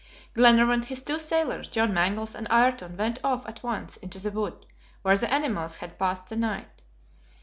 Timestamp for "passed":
5.99-6.25